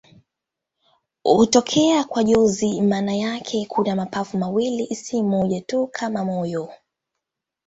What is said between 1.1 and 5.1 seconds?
Hutokea kwa jozi maana yake kuna mapafu mawili,